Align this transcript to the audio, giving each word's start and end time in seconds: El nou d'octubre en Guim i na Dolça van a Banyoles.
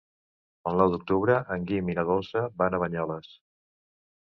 El 0.71 0.79
nou 0.81 0.89
d'octubre 0.93 1.35
en 1.57 1.67
Guim 1.73 1.93
i 1.95 1.97
na 2.01 2.07
Dolça 2.09 2.45
van 2.65 2.73
a 2.79 2.83
Banyoles. 2.87 3.33